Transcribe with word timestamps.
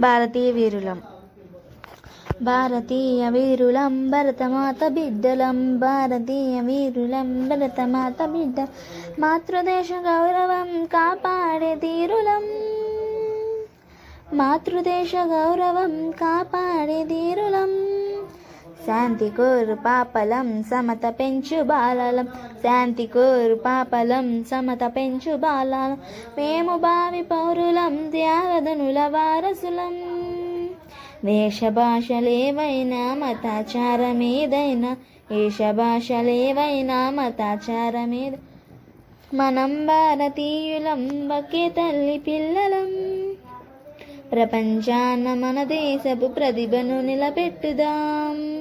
భారతీయ 0.00 0.50
వీరులం 0.52 0.98
భారతీయ 2.42 3.28
వీరులం 3.28 3.94
భరతమాత 4.10 4.84
బిడ్డలం 4.88 5.58
భారతీయ 5.78 6.60
వీరులం 6.60 7.48
భరతమాత 7.48 8.22
బిడ్డ 8.26 8.60
మాతృదేశ 9.18 9.90
గౌరవం 10.04 10.70
కాపాడే 10.86 11.72
తీరులం 11.74 12.44
మాతృదేశ 14.34 15.14
గౌరవం 15.26 15.92
కాపాడే 16.12 17.00
తీరులం 17.04 17.72
శాంతి 18.89 19.29
కోరు 19.29 19.77
పాపలం 19.85 20.63
సమత 20.63 21.13
పెంచు 21.19 21.63
బాలలం. 21.63 22.27
శాంతి 22.63 23.05
కోరు 23.05 23.55
పాపలం 23.55 24.43
సమత 24.43 24.83
పెంచు 24.95 25.35
బాలలం. 25.35 25.97
మేము 26.37 26.77
భావి 26.77 27.21
పౌరులం 27.21 28.09
త్యాగదనుల 28.09 28.99
వారసులం. 28.99 29.95
వేష 31.23 31.63
భాషలేవైనా 31.63 33.13
మతాచారమేదైనా. 33.13 34.97
వేష 35.31 35.57
భాషలేవైనా 35.71 37.09
మతాచారమేద. 37.09 38.33
మనం 39.33 39.85
భారతీయులం 39.85 41.29
ఒకే 41.37 41.69
తల్లి 41.69 42.21
పిల్లలం. 42.27 42.89
ప్రపంచాన 44.31 45.33
మన 45.33 45.63
దేశపు 45.63 46.27
ప్రతిభను 46.27 47.01
నిలబెట్టుదాం. 47.01 48.58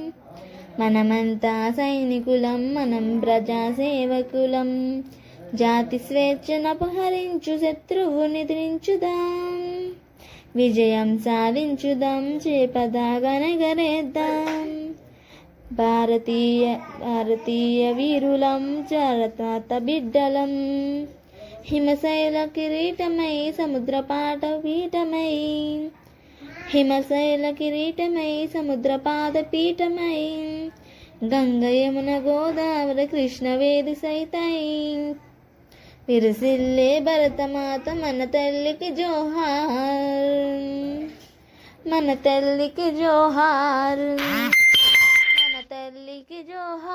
మనమంతా 0.81 1.71
సైనికులం 1.71 2.75
మనం 2.75 3.21
ప్రజా 3.21 3.71
సేవకులం 3.71 4.71
జాతి 5.55 5.99
స్వేచ్ఛను 5.99 6.69
అపహరించు 6.69 7.55
శత్రువు 7.59 8.27
నిద్రించుదాం 8.27 9.57
విజయం 10.57 11.19
సాధించుదాం 11.19 12.25
చేపదాగనగరేద్దాం 12.47 13.09
భారతీయ 15.73 16.65
భారతీయ 17.01 17.93
వీరులం 17.93 18.63
చరతాత 18.81 19.79
బిడ్డలం. 19.79 20.53
హిమశైల 21.65 22.45
కిరీటమై 22.45 23.53
సముద్రపాట 23.59 24.45
పీఠమై 24.65 25.33
హిమశైల 26.70 27.46
కిరీటమై 27.52 28.32
సముద్రపాద 28.54 29.36
పీఠమై 29.52 30.22
గంగ 31.26 31.64
యమున 31.76 32.12
గోదావరి 32.24 33.06
కృష్ణవేది 33.08 33.94
సైతై 33.96 34.56
విరసిల్లే 36.08 36.90
భరతమాత 37.00 37.90
మన 38.00 38.24
తల్లికి 38.34 38.90
జోహార్ 38.98 40.26
మన 41.88 42.10
తల్లికి 42.26 42.88
జోహార్ 43.00 44.06
మన 45.38 45.56
తల్లికి 45.72 46.42
జోహార్ 46.50 46.87